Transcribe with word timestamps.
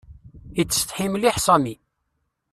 Ittsetḥi 0.61 1.07
mliḥ 1.13 1.35
Sami. 1.45 1.75